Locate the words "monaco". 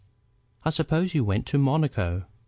1.59-2.25